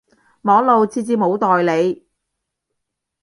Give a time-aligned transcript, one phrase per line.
[0.41, 2.07] 網路設置冇代理